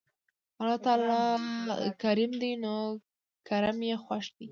[0.59, 1.19] الله تعالی
[2.03, 2.75] کريم دی نو
[3.47, 4.47] کرَم ئي خوښ دی